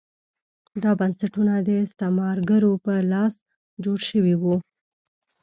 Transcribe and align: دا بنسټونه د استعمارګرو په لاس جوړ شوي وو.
دا 0.83 0.91
بنسټونه 0.99 1.53
د 1.67 1.69
استعمارګرو 1.85 2.71
په 2.85 2.93
لاس 3.11 3.35
جوړ 3.83 3.99
شوي 4.09 4.35
وو. 4.41 4.55